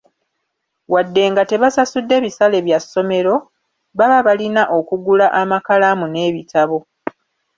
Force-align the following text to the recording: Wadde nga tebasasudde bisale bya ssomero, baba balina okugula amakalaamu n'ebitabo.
Wadde 0.93 1.23
nga 1.31 1.43
tebasasudde 1.49 2.15
bisale 2.23 2.57
bya 2.65 2.79
ssomero, 2.83 3.35
baba 3.97 4.19
balina 4.27 4.63
okugula 4.77 5.27
amakalaamu 5.41 6.05
n'ebitabo. 6.09 6.77